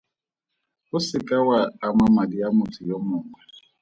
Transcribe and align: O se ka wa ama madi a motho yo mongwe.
O 0.95 0.97
se 1.07 1.17
ka 1.27 1.37
wa 1.47 1.59
ama 1.87 2.05
madi 2.15 2.37
a 2.47 2.49
motho 2.57 2.79
yo 2.89 2.97
mongwe. 3.07 3.41